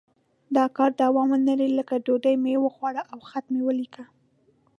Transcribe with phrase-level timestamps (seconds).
[0.55, 4.03] د کار دوام ونه لري لکه ډوډۍ مې وخوړه او خط مې ولیکه.